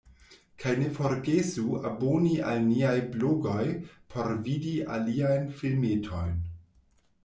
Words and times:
Kaj 0.61 0.71
ne 0.83 0.87
forgesu 0.95 1.65
aboni 1.91 2.33
al 2.53 2.59
niaj 2.71 2.95
blogoj 3.19 3.69
por 4.17 4.35
vidi 4.51 4.77
aliajn 4.99 5.49
filmetojn! 5.63 6.39